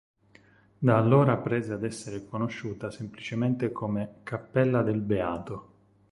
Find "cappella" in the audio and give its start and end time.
4.23-4.81